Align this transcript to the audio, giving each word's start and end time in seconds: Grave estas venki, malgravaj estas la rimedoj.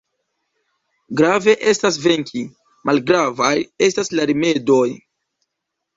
Grave 1.19 1.55
estas 1.73 1.99
venki, 2.05 2.43
malgravaj 2.91 3.53
estas 3.89 4.11
la 4.17 4.27
rimedoj. 4.31 4.85